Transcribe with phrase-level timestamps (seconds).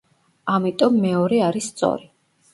[0.53, 2.11] ამიტომ მეორე არის სწორი.